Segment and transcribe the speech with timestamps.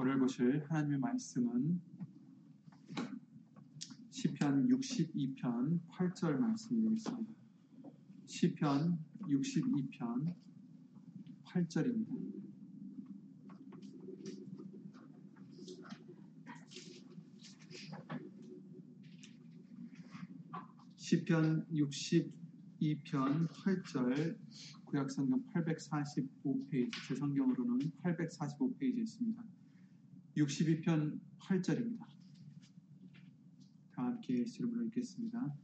[0.00, 1.80] 오늘 보실 하나님의 말씀은
[4.10, 7.34] 시편 62편 8절 말씀이겠습니다.
[8.26, 10.36] 시편 62편
[11.46, 12.16] 8절입니다.
[20.94, 24.38] 시편 62편 8절
[24.84, 29.57] 구약성경 845페이지 제 성경으로는 845페이지에 있습니다.
[30.38, 31.98] 62편 8절입니다.
[33.90, 35.54] 다 함께 이름으로 읽겠습니다.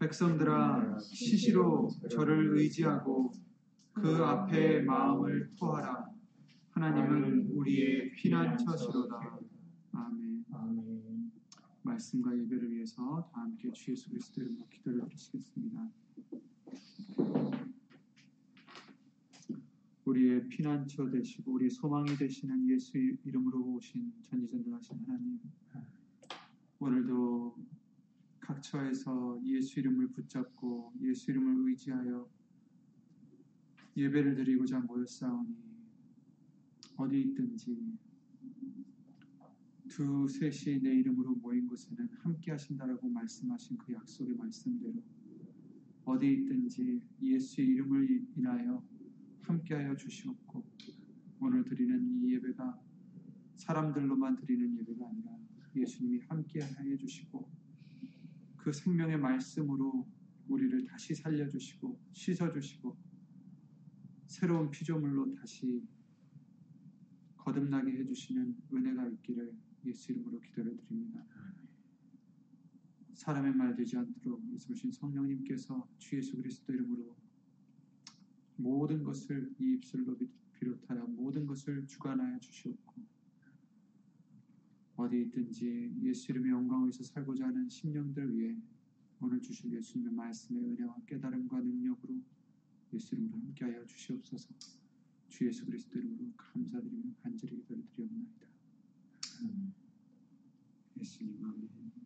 [0.00, 3.32] 백성들아 시시로 저를 의지하고
[3.92, 6.10] 그 앞에 마음을 토하라.
[6.70, 9.38] 하나님은 우리의 피난처시로다.
[9.92, 10.44] 아멘.
[10.52, 11.32] 아멘.
[11.82, 15.90] 말씀과 예배를 위해서 다 함께 주 예수 그리스도 이름으로 기도를 드리시겠습니다.
[20.08, 25.38] 우리의 피난처 되시고 우리 소망이 되시는 예수 이름으로 오신 전지전능하신 하나님
[26.80, 27.54] 오늘도
[28.40, 32.26] 각 처에서 예수 이름을 붙잡고 예수 이름을 의지하여
[33.96, 35.54] 예배를 드리고자 모였사오니
[36.96, 37.98] 어디 있든지
[39.88, 45.02] 두 셋이 내 이름으로 모인 곳에는 함께 하신다라고 말씀하신 그 약속의 말씀대로
[46.06, 48.82] 어디 있든지 예수의 이름을 인하여
[49.48, 50.62] 함께 하여 주시옵고
[51.40, 52.78] 오늘 드리는 이 예배가
[53.56, 55.38] 사람들로만 드리는 예배가 아니라
[55.74, 57.50] 예수님이 함께 하여 주시고
[58.58, 60.06] 그 생명의 말씀으로
[60.48, 62.96] 우리를 다시 살려주시고 씻어주시고
[64.26, 65.82] 새로운 피조물로 다시
[67.38, 69.54] 거듭나게 해주시는 은혜가 있기를
[69.86, 71.24] 예수 이름으로 기도를 드립니다.
[73.14, 77.16] 사람의 말 되지 않도록 예수신 성령님께서 주 예수 그리스도 이름으로
[78.58, 80.16] 모든 것을 이 입술로
[80.54, 83.02] 비롯하여 모든 것을 주관하여 주시옵고
[84.96, 88.56] 어디 있든지 예수 이름의 영광에서 살고자 하는 심령들 위해
[89.20, 92.20] 오늘 주실 예수님의 말씀의 은혜와 깨달음과 능력으로
[92.92, 94.48] 예수 이름으로 함께하여 주시옵소서
[95.28, 98.48] 주 예수 그리스도 이름으로 감사드리며 간절히 기도를 드리옵나이다.
[100.98, 101.97] 예수님 아멘.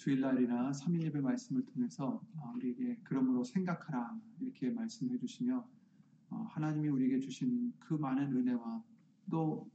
[0.00, 2.22] 주일날이나 3일 예배 말씀을 통해서
[2.54, 5.68] 우리에게 그러므로 생각하라 이렇게 말씀해 주시며
[6.30, 8.82] 하나님이 우리에게 주신 그 많은 은혜와
[9.30, 9.70] 또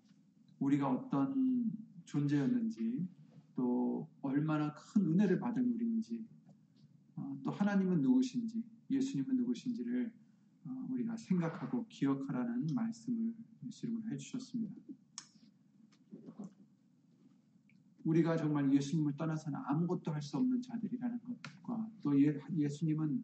[0.58, 1.72] 우리가 어떤
[2.06, 3.08] 존재였는지
[3.56, 6.26] 또 얼마나 큰 은혜를 받은 우리인지
[7.44, 10.12] 또 하나님은 누구신지 예수님은 누구신지를
[10.90, 13.32] 우리가 생각하고 기억하라는 말씀을
[13.68, 14.74] 예수 이름으로 해주셨습니다.
[18.06, 23.24] 우리가 정말 예수님을 떠나서는 아무것도 할 수 없는 자들이라는 것과 또 예, 예수님은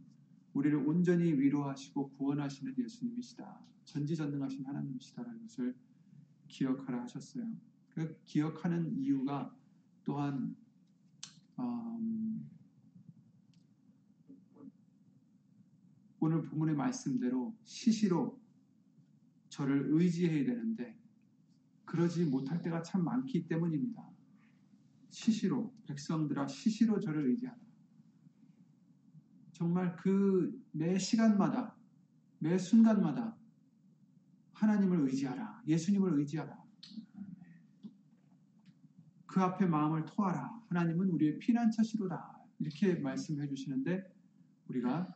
[0.54, 3.62] 우리를 온전히 위로하시고 구원하시는 예수님이시다.
[3.86, 5.76] 전지전능하신 하나님이시다라는 것을
[6.48, 7.48] 기억하라 하셨어요.
[7.90, 9.56] 그 기억하는 이유가
[10.04, 10.56] 또한
[11.60, 12.50] 음,
[16.20, 18.40] 오늘 본문의 말씀대로 시시로
[19.50, 20.98] 저를 의지해야 되는데
[21.86, 24.11] 그러지 못할 때가 참 많기 때문입니다.
[25.12, 27.58] 시시로 백성들아 시시로 저를 의지하라.
[29.54, 31.76] 정말 그 매 시간마다
[32.40, 33.38] 매 순간마다
[34.54, 35.64] 하나님을 의지하라.
[35.68, 36.62] 예수님을 의지하라.
[39.26, 40.62] 그 앞에 마음을 토하라.
[40.70, 42.40] 하나님은 우리의 피난처시로다.
[42.60, 44.04] 이렇게 말씀해 주시는데
[44.68, 45.14] 우리가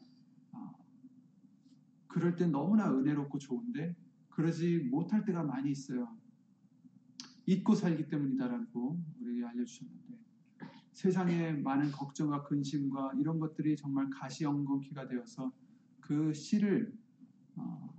[2.07, 3.95] 그럴 땐 너무나 은혜롭고 좋은데
[4.29, 6.17] 그러지 못할 때가 많이 있어요.
[7.45, 10.19] 잊고 살기 때문이다라고 우리에게 알려주셨는데
[10.93, 15.51] 세상에 많은 걱정과 근심과 이런 것들이 정말 가시엉겅퀴가 되어서
[15.99, 16.93] 그 씨를
[17.55, 17.93] 어,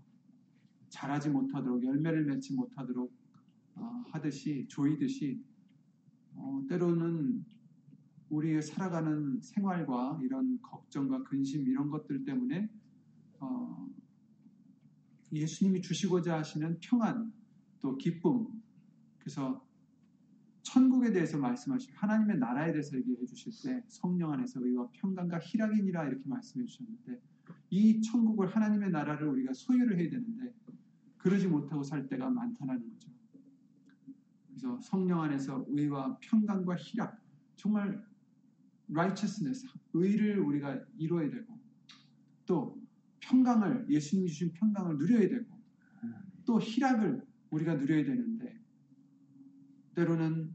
[0.88, 3.12] 자라지 못하도록 열매를 맺지 못하도록
[3.74, 5.44] 어, 하듯이 조이듯이
[6.34, 7.44] 어, 때로는
[8.30, 12.68] 우리의 살아가는 생활과 이런 걱정과 근심 이런 것들 때문에
[13.40, 13.88] 어,
[15.32, 17.32] 예수님이 주시고자 하시는 평안
[17.80, 18.55] 또 기쁨
[19.26, 19.60] 그래서
[20.62, 26.22] 천국에 대해서 말씀하시 하나님의 나라에 대해서 얘기해 주실 때 성령 안에서 의와 평강과 희락이니라 이렇게
[26.26, 27.20] 말씀해 주셨는데
[27.70, 30.54] 이 천국을 하나님의 나라를 우리가 소유를 해야 되는데
[31.18, 33.10] 그러지 못하고 살 때가 많다는 거죠.
[34.46, 37.20] 그래서 성령 안에서 의와 평강과 희락
[37.56, 38.00] 정말
[38.88, 41.58] righteousness 의를 우리가 이루어야 되고
[42.46, 42.80] 또
[43.18, 45.60] 평강을 예수님이 주신 평강을 누려야 되고
[46.44, 48.35] 또 희락을 우리가 누려야 되는데
[49.96, 50.52] 때로는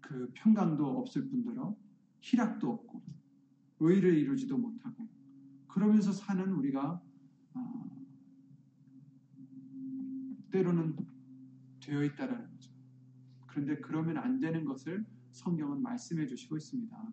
[0.00, 1.76] 그 평강도 없을 뿐더러
[2.20, 3.02] 희락도 없고
[3.80, 5.06] 의를 이루지도 못하고
[5.68, 7.00] 그러면서 사는 우리가
[10.50, 10.96] 때로는
[11.80, 12.72] 되어 있다라는 거죠.
[13.46, 17.12] 그런데 그러면 안 되는 것을 성경은 말씀해 주시고 있습니다.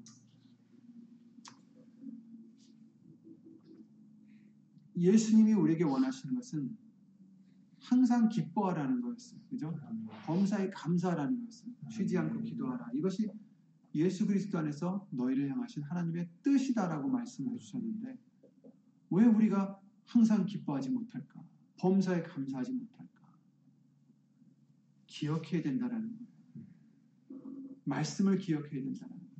[4.95, 6.75] 예수님이 우리에게 원하시는 것은
[7.87, 9.39] 항상 기뻐하라는 거였어요.
[9.49, 9.73] 그죠?
[10.25, 11.71] 범사에 감사하라는 거였어요.
[11.89, 12.91] 쉬지 않고 기도하라.
[12.93, 13.31] 이것이
[13.95, 18.17] 예수 그리스도 안에서 너희를 향하신 하나님의 뜻이다라고 말씀해 주셨는데
[19.11, 21.41] 왜 우리가 항상 기뻐하지 못할까?
[21.77, 23.07] 범사에 감사하지 못할까?
[25.07, 26.27] 기억해야 된다라는 거예요.
[27.85, 29.31] 말씀을 기억해야 된다는 거예요.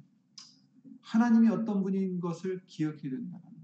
[1.01, 3.56] 하나님이 어떤 분인 것을 기억해야 된다는 거죠.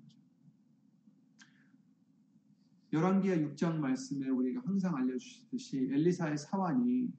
[2.93, 7.11] 열왕기하 6장 말씀에 우리가 항상 알려주시듯이 엘리사의 사환이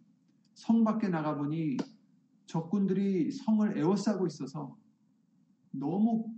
[0.55, 1.77] 성 밖에 나가보니
[2.47, 4.79] 적군들이 성을 에워싸고 있어서
[5.73, 6.33] 너무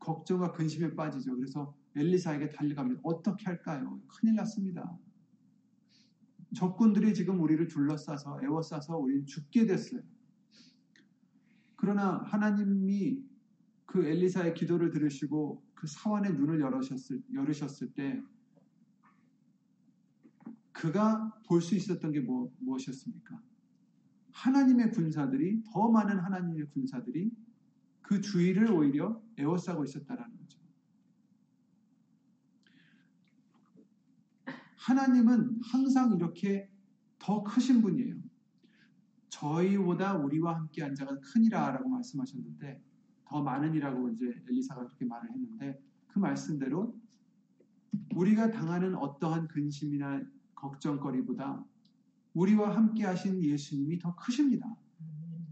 [0.00, 1.34] 걱정과 근심에 빠지죠.
[1.34, 3.00] 그래서 엘리사에게 달려갑니다.
[3.04, 4.02] 어떻게 할까요?
[4.06, 4.98] 큰일 났습니다.
[6.54, 10.02] 적군들이 지금 우리를 둘러싸서 에워싸서 우리는 죽게 됐어요.
[11.76, 13.24] 그러나 하나님이
[13.86, 18.22] 그 엘리사의 기도를 들으시고 그 사환의 눈을 열으셨을, 열으셨을 때
[20.74, 23.40] 그가 볼 수 있었던 게 뭐, 무엇이었습니까?
[24.32, 27.30] 하나님의 군사들이 더 많은 하나님의 군사들이
[28.02, 30.58] 그 주위를 오히려 에워싸고 있었다라는 거죠.
[34.76, 36.68] 하나님은 항상 이렇게
[37.18, 38.16] 더 크신 분이에요.
[39.30, 42.82] 저희보다 우리와 함께 한 자가 크니라라고 말씀하셨는데
[43.24, 46.98] 더 많으니라고 이제 엘리사가 그렇게 말을 했는데 그 말씀대로
[48.14, 50.20] 우리가 당하는 어떠한 근심이나
[50.64, 51.64] 걱정거리보다
[52.32, 54.74] 우리와 함께 하신 예수님이 더 크십니다.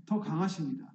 [0.07, 0.93] 더 강하십니다.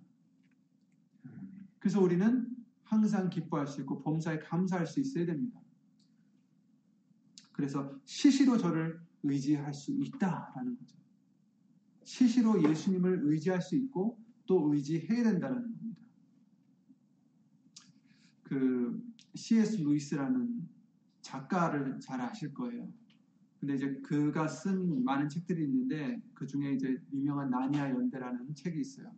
[1.80, 2.48] 그래서 우리는
[2.84, 5.60] 항상 기뻐할 수 있고 범사에 감사할 수 있어야 됩니다.
[7.52, 10.98] 그래서 시시로 저를 의지할 수 있다라는 거죠.
[12.04, 16.02] 시시로 예수님을 의지할 수 있고 또 의지해야 된다는 겁니다.
[18.44, 19.04] 그
[19.36, 19.78] C.S.
[19.78, 20.70] 루이스라는
[21.22, 22.92] 작가를 잘 아실 거예요.
[23.60, 29.12] 근데 이제 그가 쓴 많은 책들이 있는데 그 중에 이제 유명한 나니아 연대라는 책이 있어요.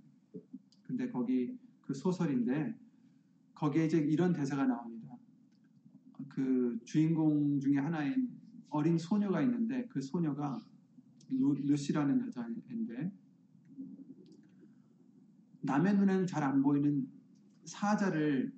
[0.83, 2.75] 근데 거기 그 소설인데
[3.53, 5.18] 거기에 이제 이런 대사가 나옵니다.
[6.30, 8.30] 그 주인공 중에 하나인
[8.69, 10.59] 어린 소녀가 있는데 그 소녀가
[11.30, 13.12] 루, 루시라는 여자인데
[15.62, 17.07] 남의 눈에는 잘 안 보이는
[17.65, 18.51] 사자를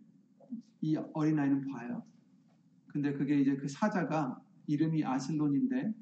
[0.81, 2.03] 이 어린아이는 봐요.
[2.87, 5.93] 근데 그게 이제 그 사자가 이름이 아슬론인데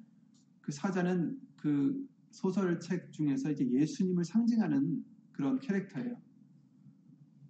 [0.61, 6.21] 그 사자는 그 소설책 중에서 이제 예수님을 상징하는 그런 캐릭터예요.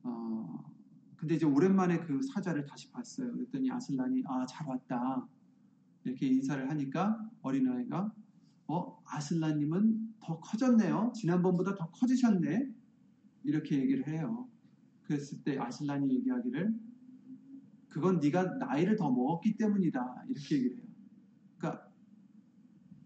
[0.03, 0.73] 어,
[1.17, 3.31] 근데 이제 오랜만에 그 사자를 다시 봤어요.
[3.33, 5.27] 그랬더니 아슬란이 아 잘 왔다
[6.03, 8.13] 이렇게 인사를 하니까 어린아이가
[8.67, 11.11] 어 아슬란님은 더 커졌네요.
[11.15, 12.71] 지난번보다 더 커지셨네.
[13.43, 14.47] 이렇게 얘기를 해요.
[15.03, 16.73] 그랬을 때 아슬란이 얘기하기를
[17.89, 20.25] 그건 네가 나이를 더 먹었기 때문이다.
[20.29, 20.88] 이렇게 얘기를 해요.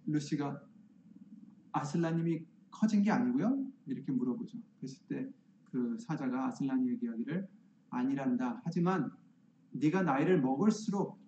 [0.06, 0.62] 루시가
[1.72, 3.66] 아슬라님이 커진 게 아니고요.
[3.88, 4.58] 이렇게 물어보죠.
[4.80, 7.48] 그랬을 때 그 사자가 아슬란이 얘기하기를
[7.90, 8.62] 아니란다.
[8.64, 9.12] 하지만
[9.72, 11.20] 네가 나이를 먹을수록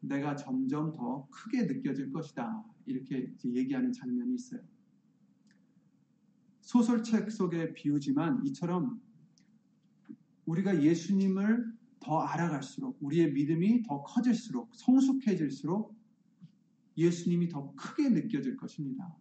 [0.00, 2.64] 내가 점점 더 크게 느껴질 것이다.
[2.86, 4.60] 이렇게 얘기하는 장면이 있어요.
[6.60, 9.00] 소설책 속의 비유지만 이처럼
[10.46, 15.94] 우리가 예수님을 더 알아갈수록 우리의 믿음이 더 커질수록 성숙해질수록
[16.96, 19.16] 예수님이 더 크게 느껴질 것입니다.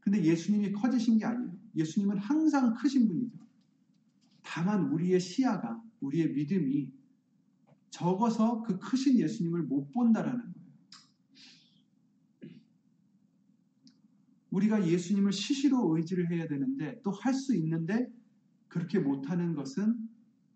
[0.00, 1.56] 근데 예수님이 커지신 게 아니에요.
[1.76, 3.38] 예수님은 항상 크신 분이죠.
[4.42, 6.92] 다만 우리의 시야가, 우리의 믿음이
[7.90, 10.62] 적어서 그 크신 예수님을 못 본다라는 거예요.
[14.50, 18.12] 우리가 예수님을 시시로 의지를 해야 되는데 또 할 수 있는데
[18.68, 20.08] 그렇게 못하는 것은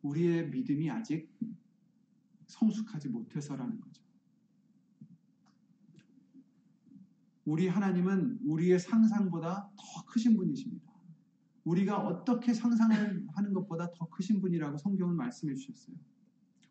[0.02, 1.30] 우리의 믿음이 아직
[2.46, 4.05] 성숙하지 못해서라는 거죠.
[7.46, 10.84] 우리 하나님은 우리의 상상보다 더 크신 분이십니다.
[11.62, 15.96] 우리가 어떻게 상상을 하는 것보다 더 크신 분이라고 성경은 말씀해 주셨어요.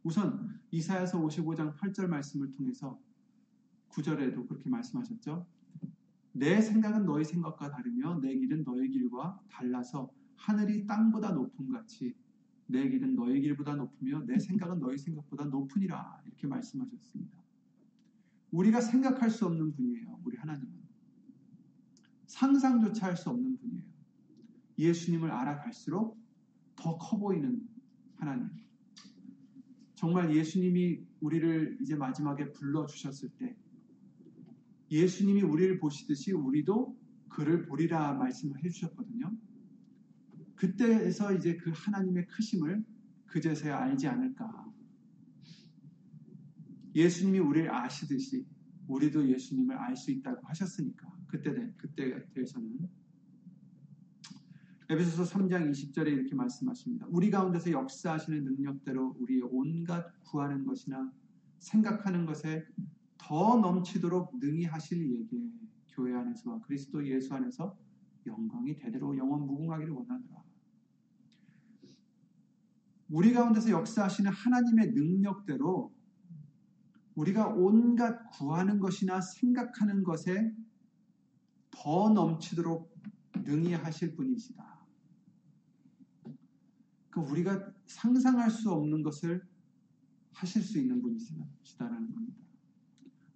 [0.03, 2.99] 우선 이사야서 55장 8절 말씀을 통해서
[3.89, 5.47] 9절에도 그렇게 말씀하셨죠.
[6.33, 12.13] 내 생각은 너희 생각과 다르며 내 길은 너희 길과 달라서 하늘이 땅보다 높은 같이
[12.67, 17.45] 내 길은 너희 길보다 높으며 내 생각은 너희 생각보다 높으니라 이렇게 말씀하셨습니다.
[18.51, 20.19] 우리가 생각할 수 없는 분이에요.
[20.23, 20.37] 우리
[22.35, 23.81] 상상조차 할 수 없는 분이에요.
[24.77, 26.19] 예수님을 알아갈수록
[26.75, 27.65] 더 커 보이는
[28.17, 28.49] 하나님.
[29.95, 33.55] 정말 예수님이 우리를 이제 마지막에 불러 주셨을 때
[34.91, 36.99] 예수님이 우리를 보시듯이 우리도
[37.29, 39.31] 그를 보리라 말씀을 해주셨거든요.
[40.55, 42.83] 그때에서 이제 그 하나님의 크심을
[43.27, 44.73] 그제서야 알지 않을까.
[46.93, 48.45] 예수님이 우리를 아시듯이
[48.89, 52.89] 우리도 예수님을 알 수 있다고 하셨으니까 그때 그때 대해서는
[54.87, 57.07] 에베소서 3장 20절에 이렇게 말씀하십니다.
[57.09, 61.11] 우리 가운데서 역사하시는 능력대로 우리의 온갖 구하는 것이나
[61.57, 62.65] 생각하는 것에
[63.17, 65.49] 더 넘치도록 능히 하실 이에게
[65.89, 67.75] 교회 안에서와 그리스도 예수 안에서
[68.27, 70.43] 영광이 대대로 영원 무궁하기를 원하노라.
[73.09, 75.93] 우리 가운데서 역사하시는 하나님의 능력대로
[77.15, 80.53] 우리가 온갖 구하는 것이나 생각하는 것에
[81.75, 82.95] 더 넘치도록
[83.43, 84.85] 능히 하실 분이시다.
[87.09, 89.45] 그 우리가 상상할 수 없는 것을
[90.31, 92.37] 하실 수 있는 분이시다라는 겁니다.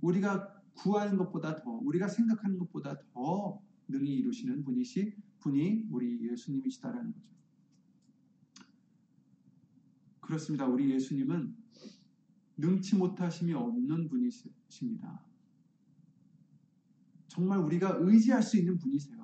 [0.01, 7.29] 우리가 구하는 것보다 더, 우리가 생각하는 것보다 더 능히 이루시는 분이시 분이 우리 예수님이시다라는 거죠.
[10.21, 10.67] 그렇습니다.
[10.67, 11.55] 우리 예수님은
[12.57, 15.28] 능치 못하심이 없는 분이십니다.
[17.29, 19.19] 정말 우리가 의지할 수 있는 분이세요.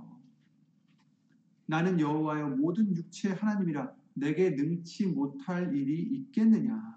[1.65, 6.95] 나는 여호와여 모든 육체의 하나님이라 내게 능치 못할 일이 있겠느냐?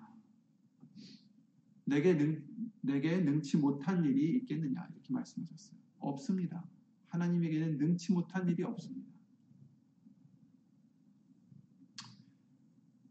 [1.85, 2.47] 내게 능
[2.83, 4.87] 내게 능치 못한 일이 있겠느냐?
[4.93, 5.79] 이렇게 말씀하셨어요.
[5.99, 6.65] 없습니다.
[7.07, 9.09] 하나님에게는 능치 못한 일이 없습니다.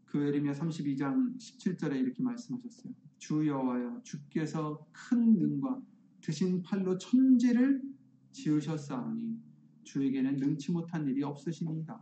[0.06, 2.94] 그 에리미야 32장 17절에 이렇게 말씀하셨어요.
[3.18, 5.82] 주 여호와여 주께서 큰 능과
[6.20, 7.82] 드신 팔로 천지를
[8.38, 9.36] 지으셨사오니
[9.82, 12.00] 주에게는 능치 못한 일이 없으십니다.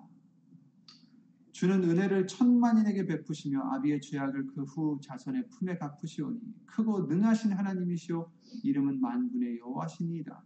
[1.53, 8.31] 주는 은혜를 천만인에게 베푸시며 아비의 죄악을 그 후 자손의 품에 갚으시오니 크고 능하신 하나님이시오
[8.63, 10.45] 이름은 만군의 여호와시니이다.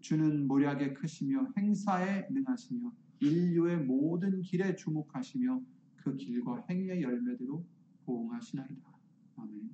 [0.00, 5.62] 주는 모략에 크시며 행사에 능하시며 인류의 모든 길에 주목하시며
[5.96, 7.64] 그 길과 행위의 열매대로
[8.04, 8.82] 보응하시나이다.
[9.36, 9.70] 아멘.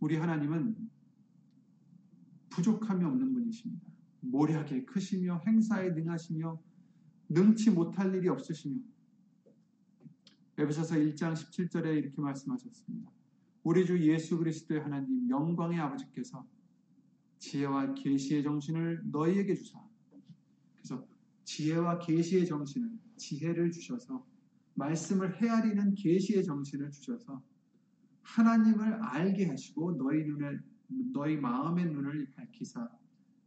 [0.00, 0.93] 우리 하나님은
[2.54, 3.84] 부족함이 없는 분이십니다.
[4.20, 6.60] 모략에 크시며 행사에 능하시며
[7.28, 8.80] 능치 못할 일이 없으시며
[10.56, 13.10] 에베소서 1장 17절에 이렇게 말씀하셨습니다.
[13.64, 16.46] 우리 주 예수 그리스도의 하나님 영광의 아버지께서
[17.38, 19.82] 지혜와 계시의 정신을 너희에게 주사
[20.76, 21.06] 그래서
[21.44, 24.24] 지혜와 계시의 정신을 지혜를 주셔서
[24.74, 27.42] 말씀을 헤아리는 계시의 정신을 주셔서
[28.22, 30.62] 하나님을 알게 하시고 너희 눈을
[31.12, 32.90] 너희 마음의 눈을 밝히사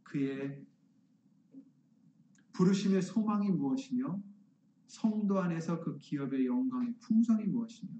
[0.02, 0.64] 그의
[2.52, 4.20] 부르심의 소망이 무엇이며
[4.86, 7.92] 성도 안에서 그 기업의 영광의 풍성이 무엇이며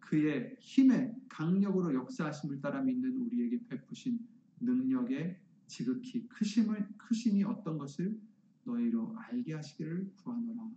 [0.00, 4.20] 그의 힘의 강력으로 역사하심을 따라 믿는 우리에게 베푸신
[4.60, 8.16] 능력의 지극히 크심을 크심이 어떤 것을
[8.64, 10.70] 너희로 알게 하시기를 구하노라.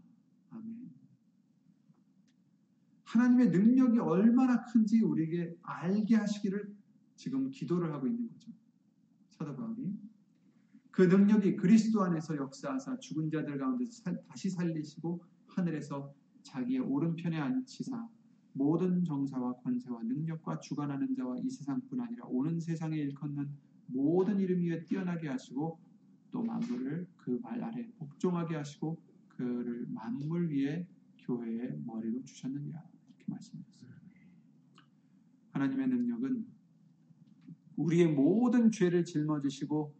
[0.49, 0.89] 아멘.
[3.03, 6.78] 하나님의 능력이 얼마나 큰지 우리에게 알게 하시기를
[7.19, 8.49] 지금 기도를 하고 있는 거죠.
[9.31, 9.93] 사도 바울이
[10.89, 18.07] 그 능력이 그리스도 안에서 역사하사 죽은 자들 가운데서 다시 살리시고 하늘에서 자기의 오른편에 앉히사
[18.53, 23.49] 모든 정사와 권세와 능력과 주관하는 자와 이 세상뿐 아니라 오는 세상에 일컫는
[23.87, 25.77] 모든 이름 위에 뛰어나게 하시고
[26.31, 28.97] 또 만물을 그 말 아래 복종하게 하시고
[29.27, 33.89] 그를 만물 위에 교회의 머리로 주셨느니라 이렇게 말씀하셨어요.
[35.51, 36.58] 하나님의 능력은
[37.79, 39.95] 우리의 모든 죄를 짊어지시고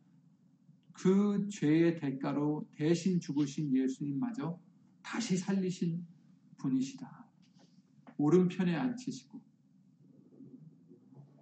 [0.91, 4.59] 그 죄의 대가로 대신 죽으신 예수님마저
[5.01, 6.05] 다시 살리신
[6.57, 7.25] 분이시다.
[8.17, 9.41] 오른편에 앉히시고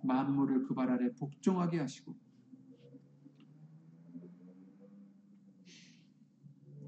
[0.04, 2.16] 만물을 그 발 아래 복종하게 하시고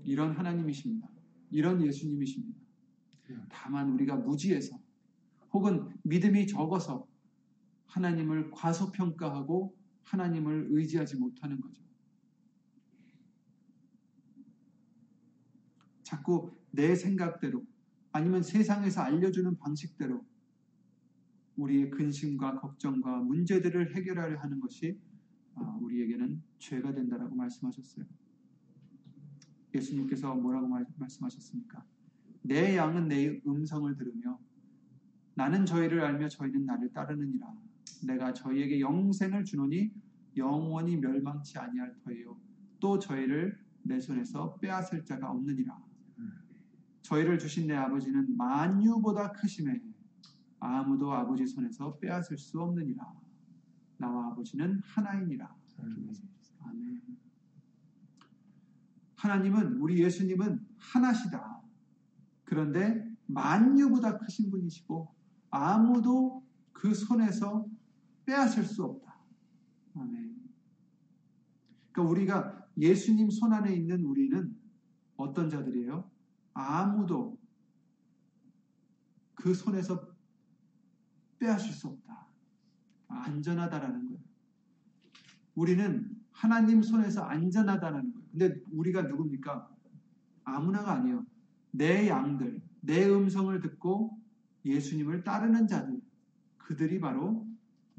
[0.04, 1.10] 이런 하나님이십니다.
[1.50, 2.60] 이런 예수님이십니다.
[3.50, 4.80] 다만 우리가 무지해서
[5.54, 7.09] 혹은 믿음이 적어서
[7.90, 11.84] 하나님을 과소평가하고 하나님을 의지하지 못하는 거죠.
[16.04, 17.66] 자꾸 내 생각대로
[18.12, 20.26] 아니면 세상에서 알려주는 방식대로
[21.56, 25.00] 우리의 근심과 걱정과 문제들을 해결하려 하는 것이
[25.56, 28.06] 아, 우리에게는 죄가 된다라고 말씀하셨어요.
[29.76, 31.86] 예수님께서 뭐라고 말씀하셨습니까?
[32.42, 34.40] 내 양은 내 음성을 들으며
[35.36, 37.69] 나는 저희를 알며 저희는 나를 따르느니라.
[38.06, 39.92] 내가 저희에게 영생을 주노니
[40.38, 42.38] 영원히 멸망치 아니할 터예요.
[42.80, 45.78] 또 저희를 내 손에서 빼앗을 자가 없느니라.
[47.02, 49.82] 저희를 주신 내 아버지는 만유보다 크심에
[50.60, 53.14] 아무도 아버지 손에서 빼앗을 수 없느니라.
[53.98, 55.56] 나와 아버지는 하나이니라.
[56.62, 57.02] 아멘.
[59.16, 61.62] 하나님은 우리 예수님은 하나시다.
[62.46, 65.14] 그런데 만유보다 크신 분이시고
[65.52, 67.66] 아무도 그 손에서
[68.30, 69.16] 빼앗을 수 없다.
[69.96, 70.36] 아멘.
[71.92, 74.56] 그러니까 우리가 예수님 손 안에 있는 우리는
[75.18, 76.08] 어떤 자들이에요?
[76.54, 77.40] 아무도
[79.34, 80.08] 그 손에서
[81.40, 82.28] 빼앗을 수 없다.
[83.08, 84.22] 안전하다라는 거예요.
[85.56, 88.28] 우리는 하나님 손에서 안전하다라는 거예요.
[88.30, 89.76] 근데 우리가 누굽니까?
[90.44, 91.26] 아무나가 아니에요.
[91.72, 94.20] 내 양들, 내 음성을 듣고
[94.66, 96.00] 예수님을 따르는 자들,
[96.58, 97.49] 그들이 바로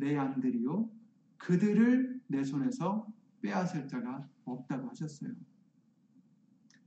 [0.00, 0.90] 내 양들이요.
[1.36, 3.06] 그들을 내 손에서
[3.42, 5.32] 빼앗을 자가 없다고 하셨어요.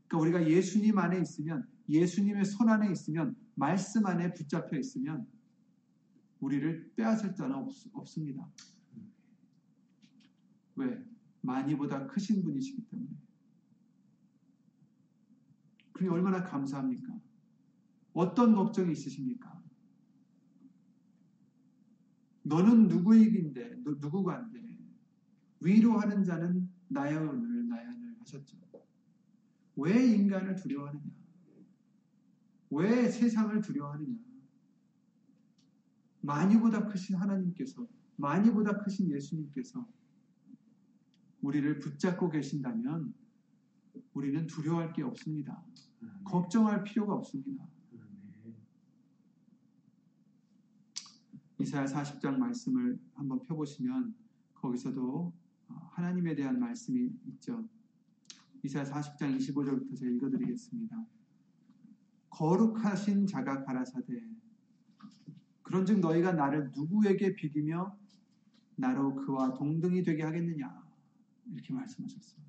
[0.07, 5.27] 그러니까 우리가 예수님 안에 있으면, 예수님의 손 안에 있으면, 말씀 안에 붙잡혀 있으면,
[6.39, 8.49] 우리를 빼앗을 자는 없, 없습니다.
[10.75, 11.03] 왜?
[11.41, 13.11] 많이보다 크신 분이시기 때문에.
[15.91, 17.13] 그게 얼마나 감사합니까?
[18.13, 19.52] 어떤 걱정이 있으십니까?
[22.43, 24.61] 너는 누구이긴데, 너 누구간데,
[25.61, 28.57] 위로하는 자는 나연을, 나연을 하셨죠.
[29.77, 31.11] 왜 인간을 두려워하느냐?
[32.71, 34.17] 왜 세상을 두려워하느냐?
[36.21, 39.87] 많이보다 크신 하나님께서, 많이보다 크신 예수님께서
[41.41, 43.13] 우리를 붙잡고 계신다면
[44.13, 45.63] 우리는 두려워할 게 없습니다.
[46.23, 47.65] 걱정할 필요가 없습니다.
[51.63, 54.13] 이사야 40장 말씀을 한번 펴보시면
[54.53, 55.33] 거기서도
[55.91, 57.67] 하나님에 대한 말씀이 있죠.
[58.63, 61.05] 이사야 40장 25절부터 제가 읽어드리겠습니다.
[62.29, 64.21] 거룩하신 자가 가라사대
[65.61, 67.97] 그런즉 너희가 나를 누구에게 비기며
[68.75, 70.83] 나로 그와 동등이 되게 하겠느냐
[71.49, 72.43] 이렇게 말씀하셨어요.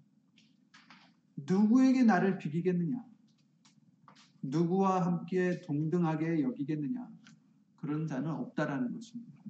[1.37, 3.05] 누구에게 나를 비기겠느냐?
[4.43, 7.09] 누구와 함께 동등하게 여기겠느냐?
[7.85, 9.45] 그런 자는 없다라는 것입니다.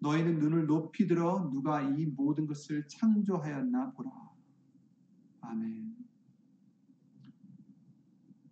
[0.00, 4.10] 너희는 눈을 높이 들어 누가 이 모든 것을 창조하였나 보라.
[5.40, 5.96] 아멘.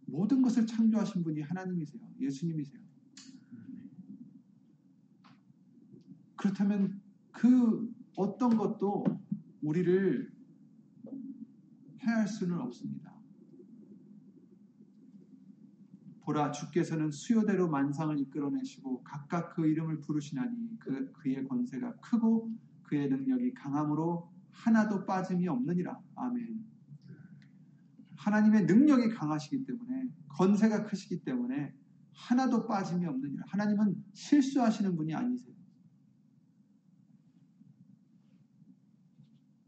[0.06, 2.02] 모든 것을 창조하신 분이 하나님이세요.
[2.18, 2.80] 예수님이세요.
[6.36, 7.02] 그렇다면
[7.32, 9.04] 그 어떤 것도
[9.60, 10.32] 우리를
[12.02, 13.15] 해할 수는 없습니다.
[16.26, 22.50] 보라 주께서는 수요대로 만상을 이끌어내시고 각각 그 이름을 부르시나니 그, 그의 권세가 크고
[22.82, 26.00] 그의 능력이 강함으로 하나도 빠짐이 없느니라.
[26.16, 26.64] 아멘.
[28.16, 31.72] 하나님의 능력이 강하시기 때문에 권세가 크시기 때문에
[32.12, 33.44] 하나도 빠짐이 없느니라.
[33.46, 35.54] 하나님은 실수하시는 분이 아니세요.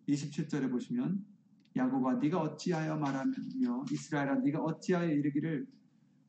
[0.09, 1.25] 27절에 보시면
[1.77, 5.78] 야곱아 네가 어찌하여 말하며 이스라엘아 네가 어찌하여 이르기를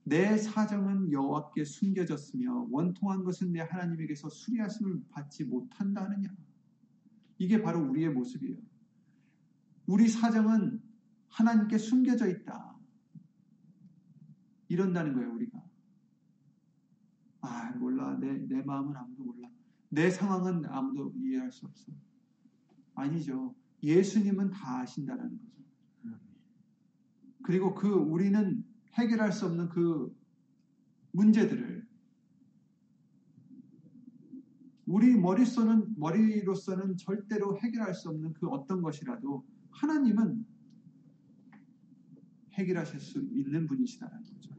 [0.09, 6.35] 내 사정은 여호와께 숨겨졌으며 원통한 것은 내 하나님에게서 수리하심을 받지 못한다 하느냐
[7.37, 8.57] 이게 바로 우리의 모습이에요.
[9.85, 10.81] 우리 사정은
[11.29, 12.75] 하나님께 숨겨져 있다.
[14.67, 15.63] 이런다는 거예요, 우리가.
[17.41, 18.17] 아, 몰라.
[18.19, 19.47] 내, 내 마음은 아무도 몰라.
[19.89, 21.91] 내 상황은 아무도 이해할 수 없어.
[22.95, 23.55] 아니죠.
[23.81, 25.49] 예수님은 다 아신다라는 거죠.
[27.43, 30.15] 그리고 그 우리는 해결할 수 없는 그
[31.11, 31.87] 문제들을
[34.85, 40.45] 우리 머릿속은 머리로서는 절대로 해결할 수 없는 그 어떤 것이라도 하나님은
[42.53, 44.49] 해결하실 수 있는 분이시다라는 거죠.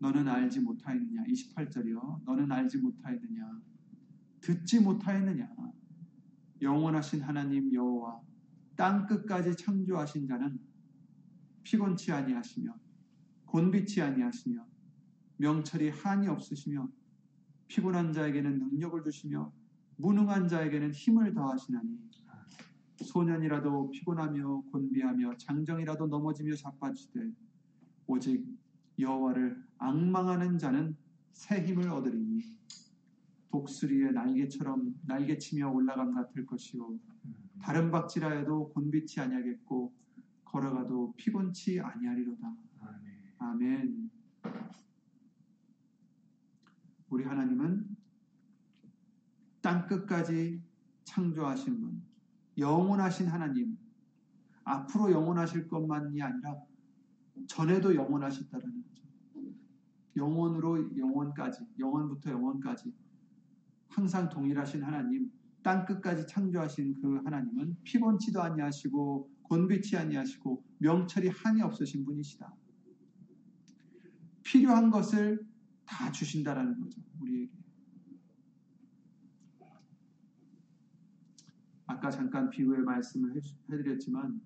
[0.00, 1.24] 너는 알지 못하였느냐?
[1.24, 2.24] 28절이요.
[2.24, 3.60] 너는 알지 못하였느냐?
[4.40, 5.50] 듣지 못하였느냐?
[6.60, 8.20] 영원하신 하나님 여호와
[8.78, 10.56] 땅 끝까지 창조하신 자는
[11.64, 12.72] 피곤치 아니하시며
[13.46, 14.64] 곤비치 아니하시며
[15.38, 16.88] 명철이 한이 없으시며
[17.66, 19.52] 피곤한 자에게는 능력을 주시며
[19.96, 21.98] 무능한 자에게는 힘을 더하시나니
[23.02, 27.32] 소년이라도 피곤하며 곤비하며 장정이라도 넘어지며 자빠지되
[28.06, 28.46] 오직
[28.96, 30.96] 여호와를 악망하는 자는
[31.32, 32.56] 새 힘을 얻으리니
[33.50, 36.96] 독수리의 날개처럼 날개치며 올라감 같을 것이요
[37.62, 39.92] 다른 박질하여도 곤비치 아니하겠고
[40.44, 42.54] 걸어가도 피곤치 아니하리로다.
[43.38, 44.10] 아멘.
[47.10, 47.96] 우리 하나님은
[49.60, 50.62] 땅 끝까지
[51.04, 52.02] 창조하신 분,
[52.56, 53.78] 영원하신 하나님,
[54.64, 56.56] 앞으로 영원하실 것만이 아니라
[57.46, 59.02] 전에도 영원하셨다는 거죠.
[60.16, 62.92] 영원으로 영원까지, 영원부터 영원까지
[63.88, 65.30] 항상 동일하신 하나님,
[65.62, 72.54] 땅 끝까지 창조하신 그 하나님은 피곤치도 아니하시고 곤비치 아니하시고 명철이 한이 없으신 분이시다.
[74.42, 75.46] 필요한 것을
[75.84, 77.02] 다 주신다라는 거죠.
[77.20, 77.52] 우리에게.
[81.86, 83.40] 아까 잠깐 비유의 말씀을
[83.70, 84.40] 해드렸지만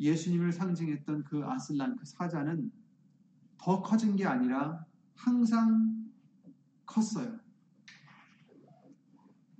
[0.00, 2.70] 예수님을 상징했던 그 아슬란, 그 사자는
[3.58, 4.84] 더 커진 게 아니라
[5.14, 6.10] 항상
[6.84, 7.38] 컸어요.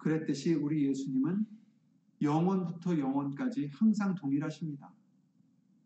[0.06, 1.44] 그랬듯이 우리 예수님은
[2.22, 4.92] 영원부터 영원까지 항상 동일하십니다.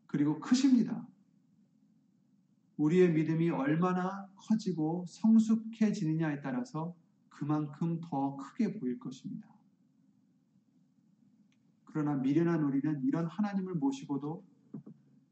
[0.06, 1.08] 그리고 크십니다.
[2.76, 6.94] 우리의 믿음이 얼마나 커지고 성숙해지느냐에 따라서
[7.30, 9.48] 그만큼 더 크게 보일 것입니다.
[11.86, 14.44] 그러나 미련한 우리는 이런 하나님을 모시고도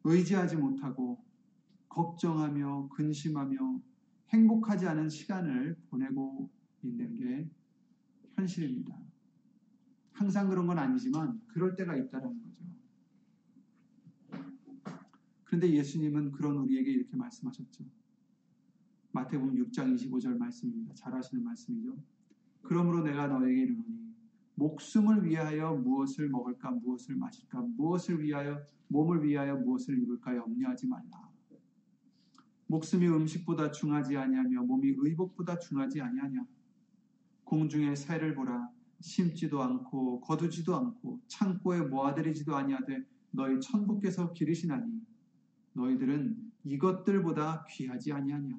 [0.05, 1.23] 의지하지 못하고
[1.91, 3.81] 걱정하며 근심하며
[4.31, 6.49] 행복하지 않은 시간을 보내고
[6.83, 7.51] 있는 게
[8.39, 8.97] 현실입니다.
[10.13, 12.65] 항상 그런 건 아니지만 그럴 때가 있다는 거죠.
[15.45, 17.85] 그런데 예수님은 그런 우리에게 이렇게 말씀하셨죠.
[19.13, 20.95] 마태복음 6장 25절 말씀입니다.
[20.95, 21.97] 잘 아시는 말씀이죠.
[22.63, 24.15] 그러므로 내가 너에게 이르노니
[24.55, 31.29] 목숨을 위하여 무엇을 먹을까 무엇을 마실까 무엇을 위하여 몸을 위하여 무엇을 입을까 염려하지 말라.
[32.67, 36.45] 목숨이 음식보다 중하지 아니하며 몸이 의복보다 중하지 아니하냐.
[37.49, 38.69] 공중의 새를 보라
[39.01, 45.01] 심지도 않고 거두지도 않고 창고에 모아들이지도 아니하되 너희 천부께서 기르시나니
[45.73, 48.59] 너희들은 이것들보다 귀하지 아니하냐?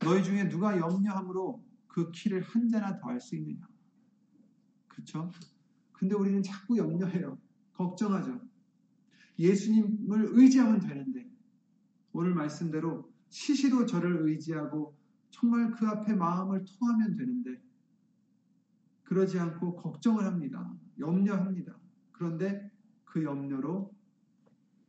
[0.00, 3.66] 너희 중에 누가 염려함으로 그 키를 한 자나 더할 수 있느냐?
[4.86, 5.30] 그렇죠?
[5.92, 7.38] 근데 우리는 자꾸 염려해요.
[7.72, 8.40] 걱정하죠.
[9.38, 11.28] 예수님을 의지하면 되는데
[12.12, 14.94] 오늘 말씀대로 시시로 저를 의지하고
[15.32, 17.60] 정말 그 앞에 마음을 토하면 되는데
[19.02, 20.72] 그러지 않고 걱정을 합니다.
[20.98, 21.76] 염려합니다.
[22.12, 22.70] 그런데
[23.04, 23.92] 그 염려로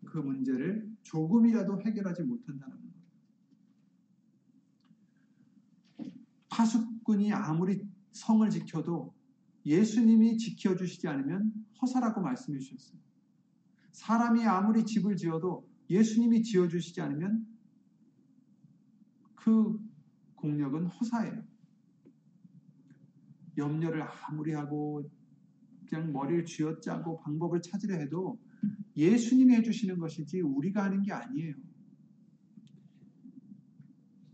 [0.05, 2.93] 그 문제를 조금이라도 해결하지 못한다는 거예요.
[6.49, 9.13] 파수꾼이 아무리 성을 지켜도
[9.65, 11.51] 예수님이 지켜주시지 않으면
[11.81, 12.99] 허사라고 말씀해 주셨어요.
[13.91, 17.47] 사람이 아무리 집을 지어도 예수님이 지어주시지 않으면
[19.35, 19.79] 그
[20.43, 21.41] 공력은 허사예요.
[23.57, 25.09] 염려를 아무리 하고
[25.87, 28.37] 그냥 머리를 쥐어짜고 방법을 찾으려 해도
[28.97, 31.55] 예수님이 해주시는 것이지 우리가 하는 게 아니에요.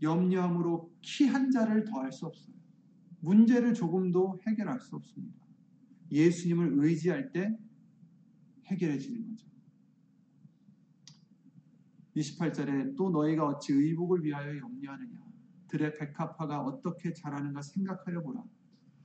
[0.02, 2.56] 염려함으로 키 한 자를 더할 수 없어요.
[3.20, 5.38] 문제를 조금도 해결할 수 없습니다.
[6.10, 7.56] 예수님을 의지할 때
[8.64, 9.46] 해결해지는 거죠.
[12.16, 15.19] 28절에 또 너희가 어찌 의복을 위하여 염려하느냐
[15.70, 18.44] 들의 백합화가 어떻게 자라는가 생각하려 보라.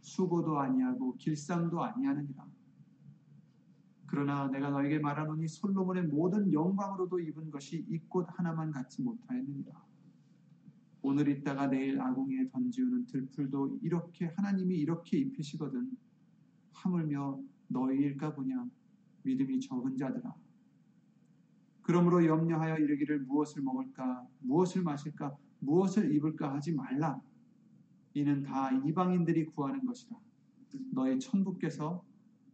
[0.01, 2.47] 수고도 아니하고 길쌈도 아니하느니라.
[4.07, 9.73] 그러나 내가 너에게 말하노니 솔로몬의 모든 영광으로도 입은 것이 이 꽃 하나만 갖지 못하였느니라.
[11.01, 15.91] 오늘 있다가 내일 아궁이에 던지우는 들풀도 이렇게 하나님이 이렇게 입히시거든
[16.73, 18.67] 하물며 너희일까 보냐
[19.23, 20.33] 믿음이 적은 자들아.
[21.83, 27.21] 그러므로 염려하여 이르기를 무엇을 먹을까 무엇을 마실까 무엇을 입을까 하지 말라.
[28.13, 30.17] 이는 다 이방인들이 구하는 것이라.
[30.91, 32.03] 너희 천부께서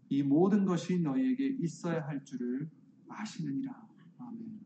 [0.10, 2.70] 이 모든 것이 너희에게 있어야 할 줄을
[3.08, 3.88] 아시느니라.
[4.18, 4.62] 아멘.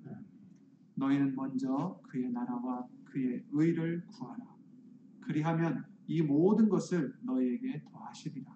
[0.95, 4.45] 너희는 먼저 그의 나라와 그의 의를 구하라.
[5.21, 8.55] 그리하면 이 모든 것을 너희에게 더하시리라.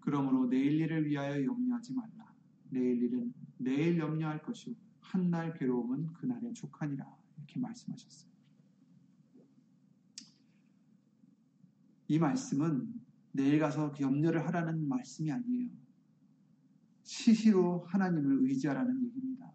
[0.00, 2.32] 그러므로 내일 일을 위하여 염려하지 말라.
[2.70, 7.06] 내일 일은 내일 염려할 것이요 한날 괴로움은 그날의 족하니라.
[7.38, 8.35] 이렇게 말씀하셨어요.
[12.08, 12.94] 이 말씀은
[13.32, 15.70] 내일 가서 염려를 하라는 말씀이 아니에요.
[17.02, 19.52] 시시로 하나님을 의지하라는 얘기입니다.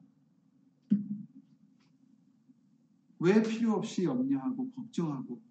[3.20, 5.42] 왜 필요 없이 염려하고 걱정하고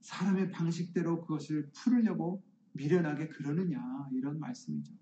[0.00, 2.42] 사람의 방식대로 그것을 풀으려고
[2.72, 4.92] 미련하게 그러느냐 이런 말씀이죠.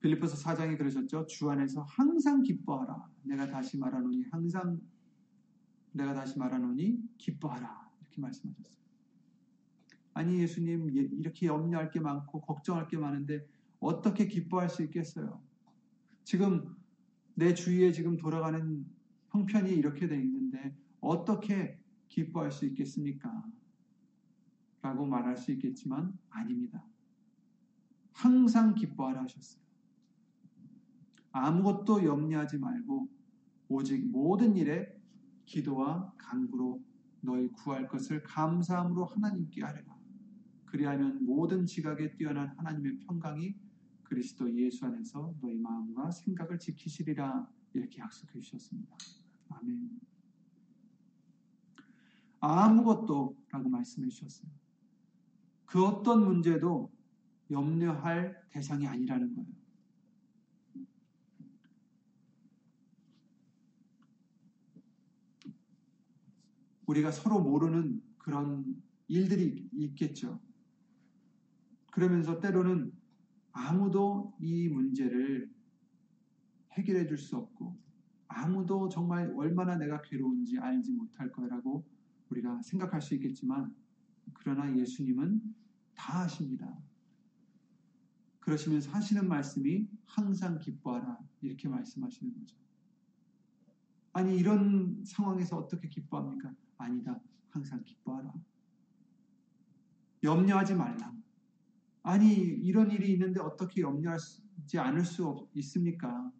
[0.00, 1.26] 빌리포스 사장이 그러셨죠.
[1.26, 3.10] 주 안에서 항상 기뻐하라.
[3.22, 4.80] 내가 다시 말하노니 항상
[5.92, 7.90] 내가 다시 말하노니 기뻐하라.
[8.00, 8.80] 이렇게 말씀하셨어요.
[10.14, 13.46] 아니 예수님 이렇게 염려할 게 많고 걱정할 게 많은데
[13.78, 15.40] 어떻게 기뻐할 수 있겠어요?
[16.24, 16.76] 지금
[17.34, 18.84] 내 주위에 지금 돌아가는
[19.30, 23.44] 형편이 이렇게 돼 있는데 어떻게 기뻐할 수 있겠습니까?
[24.82, 26.84] 라고 말할 수 있겠지만 아닙니다.
[28.12, 29.62] 항상 기뻐하라 하셨어요.
[31.32, 33.08] 아무것도 염려하지 말고
[33.68, 34.99] 오직 모든 일에
[35.50, 36.80] 기도와 간구로
[37.22, 39.98] 너희 구할 것을 감사함으로 하나님께 하리라.
[40.64, 43.56] 그리하면 모든 지각에 뛰어난 하나님의 평강이
[44.04, 48.96] 그리스도 예수 안에서 너희 마음과 생각을 지키시리라 이렇게 약속해 주셨습니다.
[49.48, 50.00] 아멘.
[52.38, 54.50] 아무것도 라고 말씀해 주셨어요.
[55.66, 56.92] 그 어떤 문제도
[57.50, 59.59] 염려할 대상이 아니라는 거예요.
[66.90, 70.40] 우리가 서로 모르는 그런 일들이 있겠죠.
[71.92, 72.92] 그러면서 때로는
[73.52, 75.50] 아무도 이 문제를
[76.72, 77.78] 해결해 줄 수 없고
[78.28, 81.84] 아무도 정말 얼마나 내가 괴로운지 알지 못할 거라고
[82.28, 83.74] 우리가 생각할 수 있겠지만
[84.34, 85.42] 그러나 예수님은
[85.94, 86.76] 다 아십니다.
[88.40, 92.56] 그러시면서 하시는 말씀이 항상 기뻐하라 이렇게 말씀하시는 거죠.
[94.12, 96.52] 아니 이런 상황에서 어떻게 기뻐합니까?
[96.80, 97.20] 아니다.
[97.50, 98.32] 항상 기뻐하라.
[100.22, 101.14] 염려하지 말라.
[102.02, 106.32] 아니 이런 일이 있는데 어떻게 염려하지 않을 수 있습니까?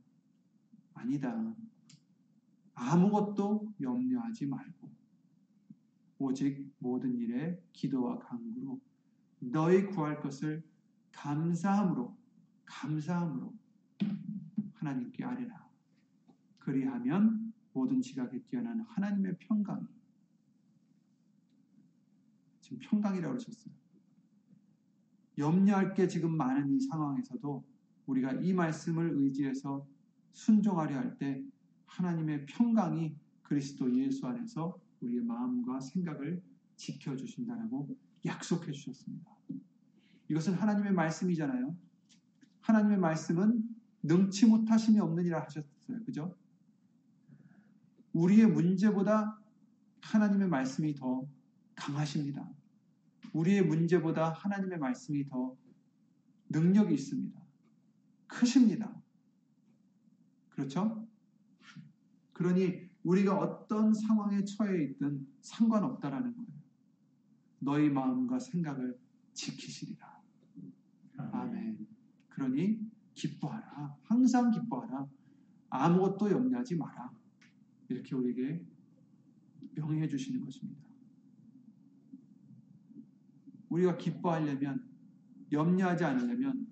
[0.94, 1.54] 아니다.
[2.74, 4.90] 아무것도 염려하지 말고
[6.18, 8.80] 오직 모든 일에 기도와 간구로
[9.40, 10.62] 너희 구할 것을
[11.12, 12.16] 감사함으로
[12.64, 13.54] 감사함으로
[14.74, 15.68] 하나님께 아뢰라.
[16.58, 19.86] 그리하면 모든 지각에 뛰어난 하나님의 평강이
[22.70, 23.74] 지금 평강이라고 그러셨어요.
[25.38, 27.64] 염려할 게 지금 많은 이 상황에서도
[28.06, 29.86] 우리가 이 말씀을 의지해서
[30.32, 31.42] 순종하려 할 때
[31.86, 36.40] 하나님의 평강이 그리스도 예수 안에서 우리의 마음과 생각을
[36.76, 37.88] 지켜주신다라고
[38.24, 39.28] 약속해 주셨습니다.
[40.28, 41.76] 이것은 하나님의 말씀이잖아요.
[42.60, 43.68] 하나님의 말씀은
[44.04, 46.04] 능치 못하심이 없느니라 하셨어요.
[46.06, 46.36] 그죠?
[48.12, 49.40] 우리의 문제보다
[50.02, 51.26] 하나님의 말씀이 더
[51.74, 52.48] 강하십니다.
[53.32, 55.56] 우리의 문제보다 하나님의 말씀이 더
[56.48, 57.40] 능력이 있습니다.
[58.26, 59.00] 크십니다.
[60.48, 61.06] 그렇죠?
[62.32, 66.60] 그러니 우리가 어떤 상황에 처해 있든 상관없다라는 거예요.
[67.60, 68.98] 너희 마음과 생각을
[69.32, 70.20] 지키시리라.
[71.16, 71.86] 아멘.
[72.28, 72.80] 그러니
[73.14, 73.96] 기뻐하라.
[74.04, 75.06] 항상 기뻐하라.
[75.68, 77.12] 아무것도 염려하지 마라.
[77.88, 78.64] 이렇게 우리에게
[79.74, 80.89] 명해 주시는 것입니다.
[83.70, 84.86] 우리가 기뻐하려면
[85.50, 86.66] 염려하지 않으려면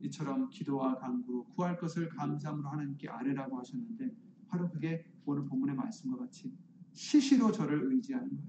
[0.00, 4.14] 이처럼 기도와 간구로 구할 것을 감사함으로 하나님께 아뢰라고 하셨는데
[4.48, 6.54] 바로 그게 오늘 본문의 말씀과 같이
[6.92, 8.48] 시시로 저를 의지하는 거예요.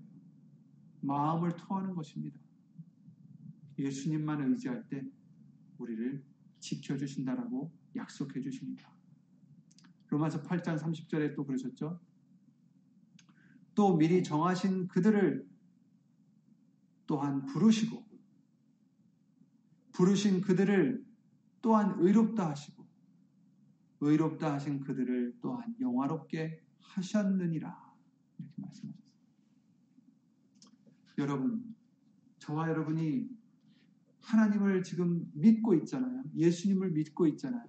[1.01, 2.39] 마음을 토하는 것입니다.
[3.77, 5.05] 예수님만 의지할 때
[5.77, 6.23] 우리를
[6.59, 8.89] 지켜주신다라고 약속해 주십니다.
[10.07, 11.99] 로마서 8장 30절에 또 그러셨죠.
[13.73, 15.45] 또 미리 정하신 그들을
[17.07, 18.03] 또한 부르시고
[19.91, 21.05] 부르신 그들을
[21.61, 22.85] 또한 의롭다 하시고
[24.01, 27.93] 의롭다 하신 그들을 또한 영화롭게 하셨느니라
[28.37, 29.05] 이렇게 말씀하셨습니다.
[31.17, 31.75] 여러분
[32.39, 33.29] 저와 여러분이
[34.19, 36.23] 하나님을 지금 믿고 있잖아요.
[36.35, 37.65] 예수님을 믿고 있잖아요.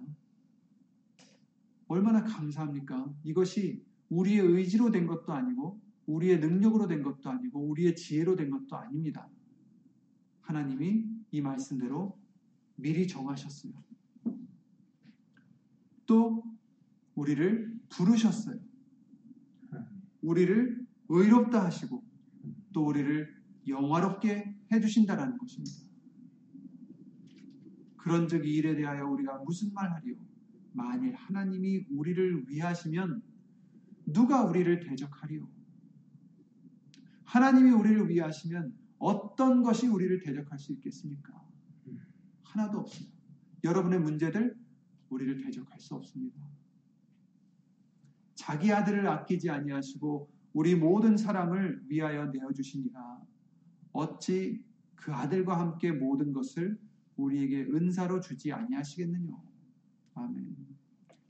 [1.87, 3.13] 얼마나 감사합니까?
[3.23, 8.75] 이것이 우리의 의지로 된 것도 아니고 우리의 능력으로 된 것도 아니고 우리의 지혜로 된 것도
[8.75, 9.29] 아닙니다.
[10.41, 12.17] 하나님이 이 말씀대로
[12.75, 13.73] 미리 정하셨어요.
[16.05, 16.43] 또
[17.15, 18.59] 우리를 부르셨어요.
[20.21, 22.03] 우리를 의롭다 하시고
[22.73, 23.35] 또 우리를
[23.67, 25.87] 영화롭게 해주신다라는 것입니다.
[27.97, 30.15] 그런 적이 일에 대하여 우리가 무슨 말 하리요?
[30.71, 33.21] 만일 하나님이 우리를 위하시면
[34.05, 35.56] 누가 우리를 대적하리요?
[37.27, 41.45] 하나님이 우리를 위하시면 어떤 것이 우리를 대적할 수 있겠습니까?
[42.43, 43.15] 하나도 없습니다.
[43.63, 44.57] 여러분의 문제들
[45.09, 46.41] 우리를 대적할 수 없습니다.
[48.33, 53.21] 자기 아들을 아끼지 아니하시고 우리 모든 사람을 위하여 내어 주시니가
[53.91, 54.63] 어찌
[54.95, 56.79] 그 아들과 함께 모든 것을
[57.17, 59.35] 우리에게 은사로 주지 아니하시겠느냐.
[60.13, 60.55] 아멘.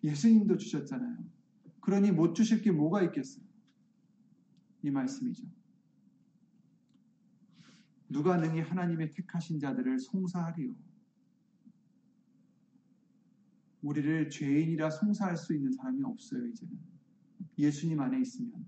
[0.04, 1.18] 예수님도 주셨잖아요.
[1.82, 3.44] 그러니 못 주실 게 뭐가 있겠어요?
[4.84, 5.57] 이 말씀이죠.
[8.10, 10.74] 누가 능히 하나님의 택하신 자들을 송사하리요.
[13.82, 16.78] 우리를 죄인이라 송사할 수 있는 사람이 없어요, 이제는.
[17.58, 18.66] 예수님 안에 있으면.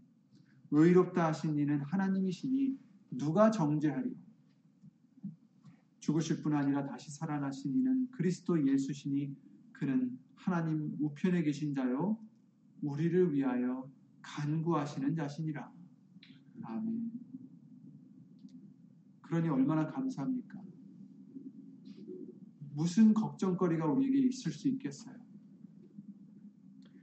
[0.72, 2.78] 의롭다 하신 이는 하나님이시니
[3.12, 4.16] 누가 정죄하리요.
[6.00, 9.36] 죽으실 뿐 아니라 다시 살아나신 이는 그리스도 예수시니
[9.74, 12.18] 그는 하나님 우편에 계신 자요
[12.82, 13.90] 우리를 위하여
[14.22, 15.72] 간구하시는 자신이라.
[16.64, 17.19] 아멘.
[19.30, 20.60] 그러니 얼마나 감사합니까?
[22.74, 25.16] 무슨 걱정거리가 우리에게 있을 수 있겠어요?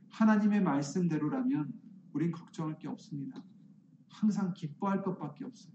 [0.08, 1.72] 하나님의 말씀대로라면
[2.12, 3.44] 우린 걱정할 게 없습니다.
[4.08, 5.72] 항상 기뻐할 것밖에 없어요.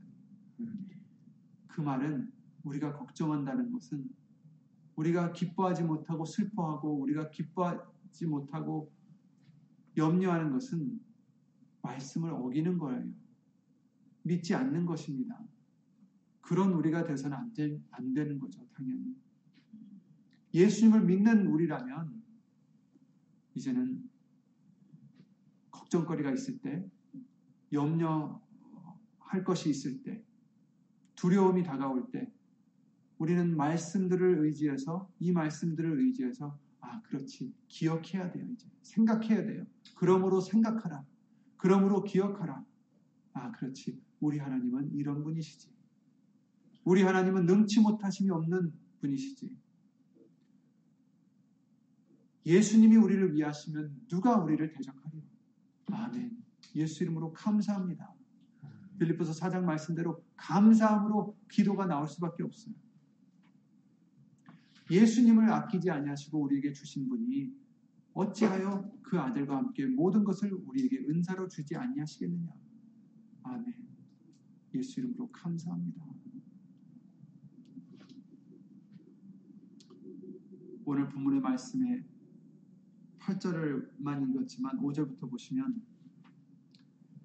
[1.68, 2.30] 그 말은
[2.64, 4.10] 우리가 걱정한다는 것은
[4.98, 8.92] 우리가 기뻐하지 못하고 슬퍼하고 우리가 기뻐하지 못하고
[9.96, 11.00] 염려하는 것은
[11.82, 13.10] 말씀을 어기는 거예요.
[14.24, 15.42] 믿지 않는 것입니다.
[16.52, 19.16] 그런 우리가 돼서는 안, 되, 안 되는 거죠, 당연히.
[20.54, 22.22] 예수님을 믿는 우리라면
[23.56, 24.04] 이제는
[25.72, 26.86] 걱정거리가 있을 때,
[27.72, 28.42] 염려할
[29.46, 30.22] 것이 있을 때,
[31.16, 32.30] 두려움이 다가올 때,
[33.18, 37.54] 우리는 말씀들을 의지해서, 이 말씀들을 의지해서, 아, 그렇지.
[37.70, 38.68] 기억해야 돼요, 이제.
[38.82, 39.66] 생각해야 돼요.
[39.96, 41.06] 그러므로 생각하라.
[41.56, 42.66] 그러므로 기억하라.
[43.36, 44.02] 아, 그렇지.
[44.20, 45.81] 우리 하나님은 이런 분이시지.
[46.84, 49.56] 우리 하나님은 능치 못하심이 없는 분이시지.
[52.46, 55.22] 예수님이 우리를 위하시면 누가 우리를 대적하리요?
[55.92, 56.44] 아멘.
[56.76, 58.16] 예수 이름으로 감사합니다.
[58.98, 62.74] 빌립보서 4장 말씀대로 감사함으로 기도가 나올 수밖에 없어요.
[64.90, 67.52] 예수님을 아끼지 아니하시고 우리에게 주신 분이
[68.14, 72.52] 어찌하여 그 아들과 함께 모든 것을 우리에게 은사로 주지 아니하시겠느냐.
[73.44, 73.74] 아멘.
[74.76, 76.21] 예수 이름으로 감사합니다.
[80.92, 82.04] 오늘 본문의 말씀에
[83.20, 85.82] 8절을만 읽었지만 5절부터 보시면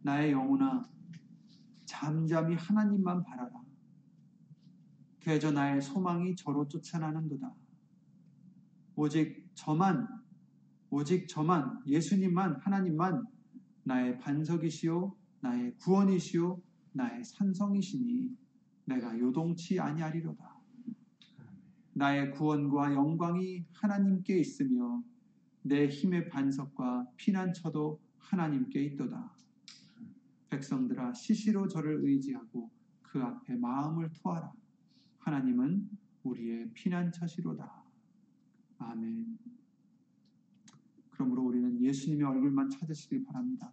[0.03, 0.89] 나의 영혼아
[1.85, 3.61] 잠잠히 하나님만 바라라.
[5.21, 7.53] 그저 나의 소망이 저로 쫓아나는도다.
[8.95, 10.07] 오직 저만
[10.91, 13.27] 오직 저만 예수님만 하나님만
[13.83, 18.31] 나의 반석이시요 나의 구원이시요 나의 산성이시니
[18.85, 20.56] 내가 요동치 아니하리로다.
[21.97, 25.03] 나의 구원과 영광이 하나님께 있으며
[25.63, 29.35] 내 힘의 반석과 피난처도 하나님께 있도다.
[30.51, 34.53] 백성들아 시시로 저를 의지하고 그 앞에 마음을 토하라.
[35.21, 35.89] 하나님은
[36.23, 37.83] 우리의 피난처시로다.
[38.77, 39.39] 아멘.
[41.09, 43.73] 그러므로 우리는 예수님의 얼굴만 찾으시길 바랍니다.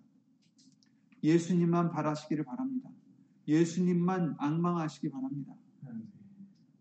[1.22, 2.90] 예수님만 바라시기를 바랍니다.
[3.50, 5.54] 예수님만 악망하시기 바랍니다.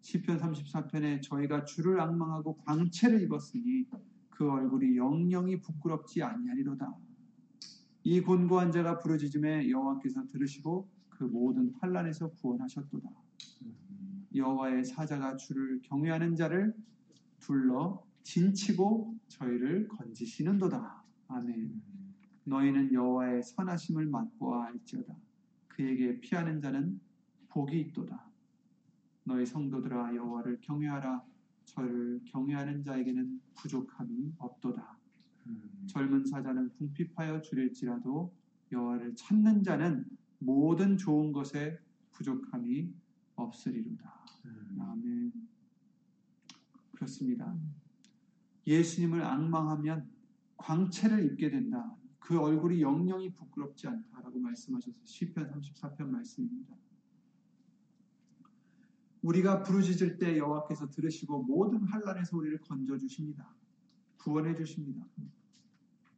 [0.02, 3.86] 시편 34편에 저희가 주를 악망하고 광채를 입었으니
[4.30, 6.92] 그 얼굴이 영영이 부끄럽지 아니하리로다.
[8.04, 13.08] 이 곤고한 자가 부르짖음에 여호와께서 들으시고 그 모든 환란에서 구원하셨도다.
[14.34, 16.74] 여호와의 사자가 주를 경외하는 자를
[17.38, 21.04] 둘러 진치고 저희를 건지시는도다.
[21.28, 21.80] 아멘.
[22.44, 25.14] 너희는 여호와의 선하심을 맛보아 알지어다.
[25.68, 27.00] 그에게 피하는 자는
[27.50, 28.31] 복이 있도다.
[29.24, 31.24] 너희 성도들아 여호와를 경외하라.
[31.64, 34.98] 저를 경외하는 자에게는 부족함이 없도다.
[35.46, 35.86] 음.
[35.86, 38.32] 젊은 사자는 궁핍하여 줄일지라도
[38.72, 40.04] 여호와를 찾는 자는
[40.38, 41.78] 모든 좋은 것에
[42.12, 42.92] 부족함이
[43.36, 44.26] 없으리로다.
[44.46, 44.78] 음.
[44.80, 45.32] 아멘.
[46.92, 47.56] 그렇습니다.
[48.66, 50.08] 예수님을 악망하면
[50.56, 51.96] 광채를 입게 된다.
[52.18, 56.76] 그 얼굴이 영영이 부끄럽지 않다라고 말씀하셔서 시편 34편 말씀입니다.
[59.22, 63.54] 우리가 부르짖을 때 여호와께서 들으시고 모든 환란에서 우리를 건져 주십니다.
[64.18, 65.06] 구원해 주십니다.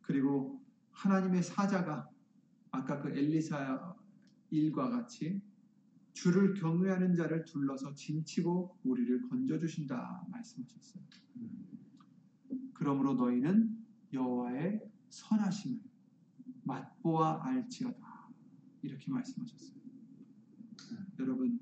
[0.03, 0.61] 그리고
[0.93, 2.09] 하나님의 사자가
[2.71, 3.95] 아까 그 엘리사
[4.51, 5.41] 일과 같이
[6.13, 11.03] 주를 경외하는 자를 둘러서 진치고 우리를 건져 주신다 말씀하셨어요.
[12.73, 13.77] 그러므로 너희는
[14.13, 15.81] 여호와의 선하심을
[16.63, 18.29] 맛보아 알지어다
[18.83, 19.75] 이렇게 말씀하셨어요.
[21.19, 21.59] 여러분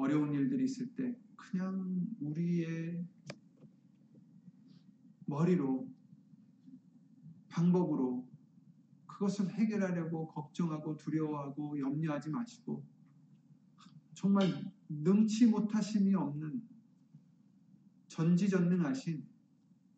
[0.00, 3.04] 어려운 일들이 있을 때 그냥 우리의
[5.26, 5.88] 머리로
[7.48, 8.28] 방법으로
[9.06, 12.82] 그것을 해결하려고 걱정하고 두려워하고 염려하지 마시고
[14.14, 16.62] 정말 능치 못하심이 없는
[18.08, 19.24] 전지전능하신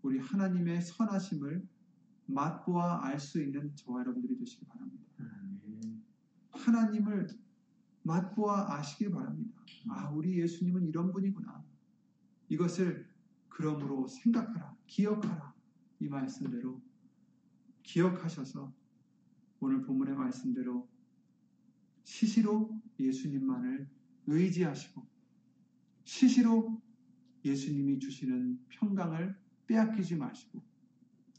[0.03, 1.67] 우리 하나님의 선하심을
[2.27, 5.03] 맛보아 알 수 있는 저와 여러분들이 되시기 바랍니다.
[6.51, 7.29] 하나님을
[8.03, 9.65] 맛보아 아시길 바랍니다.
[9.89, 11.65] 아, 우리 예수님은 이런 분이구나.
[12.49, 13.09] 이것을
[13.49, 15.55] 그러므로 생각하라, 기억하라.
[16.01, 16.83] 이 말씀대로
[17.83, 18.73] 기억하셔서
[19.61, 20.89] 오늘 본문의 말씀대로
[22.03, 23.89] 시시로 예수님만을
[24.27, 25.07] 의지하시고
[26.05, 26.83] 시시로
[27.45, 29.37] 예수님이 주시는 평강을
[29.67, 30.63] 빼앗기지 마시고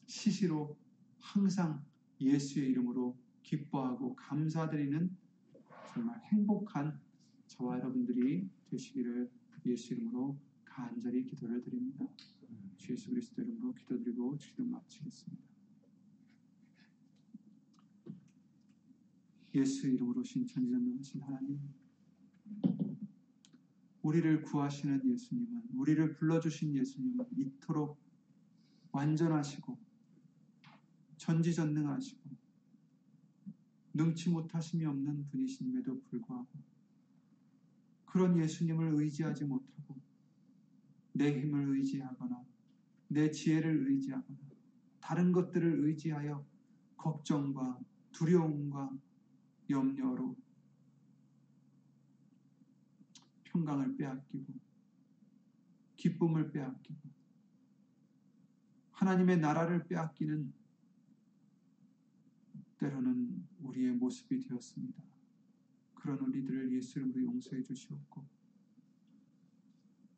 [0.05, 0.78] 시시로
[1.20, 1.84] 항상
[2.20, 5.16] 예수의 이름으로 기뻐하고 감사드리는
[5.94, 7.00] 정말 행복한
[7.46, 9.30] 저와 여러분들이 되시기를
[9.68, 10.36] 예수 이름으로
[10.66, 12.08] 간절히 기도를 드립니다.
[12.78, 15.44] 주 예수 그리스도 이름으로 기도드리고 기도 마치겠습니다.
[19.54, 21.60] 예수 이름으로 신천지전능하신 하나님
[24.02, 28.02] 우리를 구하시는 예수님은 우리를 불러주신 예수님은 이토록
[28.91, 29.78] 완전하시고
[31.18, 32.43] 전지전능하시고
[33.94, 36.48] 능치 못하심이 없는 분이심에도 불구하고
[38.06, 40.00] 그런 예수님을 의지하지 못하고
[41.14, 42.44] 내 힘을 의지하거나
[43.08, 44.39] 내 지혜를 의지하거나
[45.00, 46.46] 다른 것들을 의지하여
[46.98, 47.80] 걱정과
[48.12, 48.91] 두려움과
[49.70, 50.36] 염려로
[53.44, 54.54] 평강을 빼앗기고
[55.96, 57.00] 기쁨을 빼앗기고
[58.91, 60.54] 하나님의 나라를 빼앗기는
[62.84, 65.01] 때로는 우리의 모습이 되었습니다.
[65.95, 68.25] 그런 우리들을 예수 이름으로 용서해 주시옵고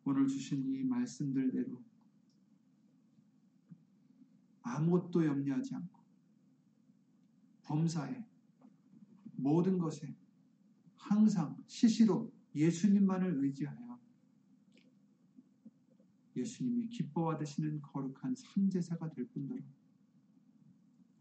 [0.06, 1.84] 오늘 주신 이 말씀들대로
[4.64, 6.04] 아무것도 염려하지 않고
[7.66, 8.26] 범사에
[9.34, 10.16] 모든 것에
[10.96, 14.00] 항상 시시로 예수님만을 의지하여
[16.36, 19.62] 예수님이 기뻐 받으시는 거룩한 삼제사가 될 뿐더러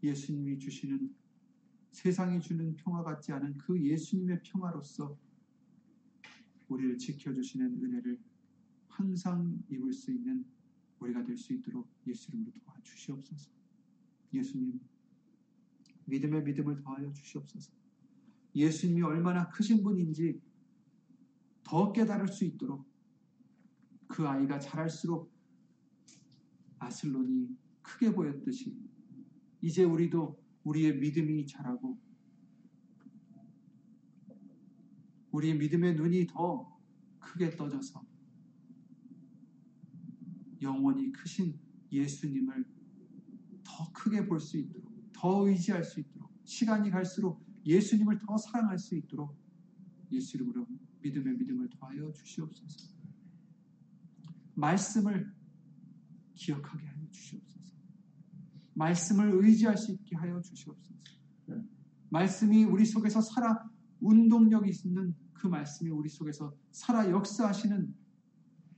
[0.01, 1.24] 예수님이 주시는
[1.95, 5.17] 세상이 주는 평화 같지 않은 그 예수님의 평화로서
[6.67, 8.19] 우리를 지켜주시는 은혜를
[8.89, 10.45] 항상 입을 수 있는
[10.99, 13.49] 우리가 될 수 있도록 예수 이름으로 도와주시옵소서.
[14.33, 14.77] 예수님
[16.03, 17.71] 믿음의 믿음을 더하여 주시옵소서.
[18.53, 20.41] 예수님이 얼마나 크신 분인지
[21.63, 22.85] 더 깨달을 수 있도록
[24.07, 25.31] 그 아이가 자랄수록
[26.77, 28.77] 아슬론이 크게 보였듯이
[29.61, 31.97] 이제 우리도 우리의 믿음이 자라고
[35.31, 36.79] 우리의 믿음의 눈이 더
[37.19, 38.05] 크게 떠져서
[40.61, 41.59] 영원히 크신
[41.91, 42.65] 예수님을
[43.63, 48.95] 더 크게 볼 수 있도록 더 의지할 수 있도록 시간이 갈수록 예수님을 더 사랑할 수
[48.95, 49.35] 있도록
[50.11, 50.67] 예수 이름으로
[51.01, 52.95] 믿음의 믿음을 더하여 주시옵소서.
[54.55, 55.33] 말씀을
[56.35, 57.54] 기억하게 하여 주시옵소서.
[58.75, 60.95] 말씀을 의지할 수 있게 하여 주시옵소서.
[62.09, 63.67] 말씀이 우리 속에서 살아
[63.99, 67.93] 운동력이 있는 그 말씀이 우리 속에서 살아 역사하시는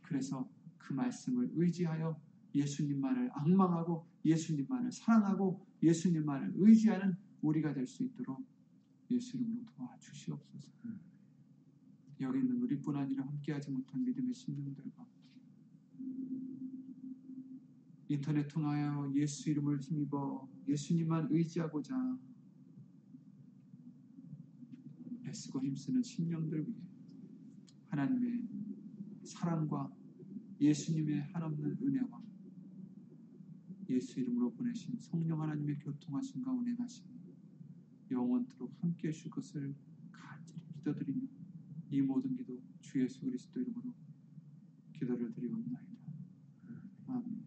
[0.01, 2.19] 그래서 그 말씀을 의지하여
[2.55, 8.45] 예수님만을 악망하고 예수님만을 사랑하고 예수님만을 의지하는 우리가 될 수 있도록
[9.11, 10.71] 예수 이름으로 도와주시옵소서.
[12.19, 15.05] 여기 있는 우리뿐 아니라 함께하지 못한 믿음의 심령들과
[18.09, 22.17] 인터넷 통하여 예수 이름을 힘입어 예수님만 의지하고자
[25.25, 26.77] 애쓰고 힘쓰는 심령들 위해
[27.89, 28.47] 하나님의
[29.23, 29.91] 사랑과
[30.59, 32.21] 예수님의 한없는 은혜와
[33.89, 37.05] 예수 이름으로 보내신 성령 하나님의 교통하심과 운행하심
[38.11, 39.75] 영원토록 함께해 주실 것을
[40.11, 41.27] 간절히 기도드리며
[41.91, 43.93] 이 모든 기도 주 예수 그리스도 이름으로
[44.93, 45.97] 기도를 드리옵나이다.
[47.07, 47.46] 아멘.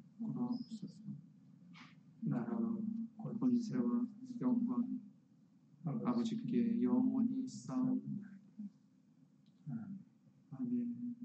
[0.21, 0.97] 구하옵소서.
[2.21, 2.77] 나라와
[3.39, 4.07] 권세와
[4.41, 4.99] 영광
[5.83, 8.29] 아버지께 영원히 쌓옵나이다.
[10.51, 11.15] 아멘.